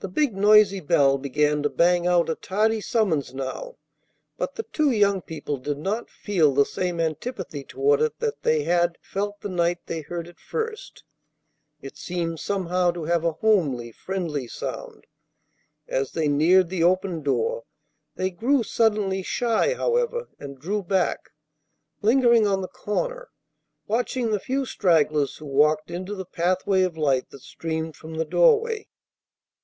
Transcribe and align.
The 0.00 0.08
big, 0.08 0.34
noisy 0.34 0.80
bell 0.80 1.16
began 1.16 1.62
to 1.62 1.70
bang 1.70 2.08
out 2.08 2.28
a 2.28 2.34
tardy 2.34 2.80
summons 2.80 3.32
now; 3.32 3.76
but 4.36 4.56
the 4.56 4.64
two 4.64 4.90
young 4.90 5.20
people 5.22 5.58
did 5.58 5.78
not 5.78 6.10
feel 6.10 6.52
the 6.52 6.64
same 6.66 6.98
antipathy 6.98 7.62
toward 7.62 8.00
it 8.02 8.18
that 8.18 8.42
they 8.42 8.64
had 8.64 8.98
felt 9.00 9.40
the 9.42 9.48
night 9.48 9.78
they 9.86 10.00
heard 10.00 10.26
it 10.26 10.40
first. 10.40 11.04
It 11.80 11.96
seemed 11.96 12.40
somehow 12.40 12.90
to 12.90 13.04
have 13.04 13.22
a 13.24 13.34
homely, 13.34 13.92
friendly 13.92 14.48
sound. 14.48 15.06
As 15.86 16.10
they 16.10 16.26
neared 16.26 16.68
the 16.68 16.82
open 16.82 17.22
door, 17.22 17.62
they 18.16 18.30
grew 18.30 18.64
suddenly 18.64 19.22
shy, 19.22 19.74
however, 19.74 20.26
and 20.40 20.58
drew 20.58 20.82
back, 20.82 21.30
lingering 22.00 22.44
on 22.44 22.60
the 22.60 22.66
corner, 22.66 23.30
watching 23.86 24.32
the 24.32 24.40
few 24.40 24.66
stragglers 24.66 25.36
who 25.36 25.46
walked 25.46 25.92
into 25.92 26.16
the 26.16 26.26
pathway 26.26 26.82
of 26.82 26.96
light 26.96 27.30
that 27.30 27.42
streamed 27.42 27.94
from 27.94 28.14
the 28.14 28.24
doorway. 28.24 28.88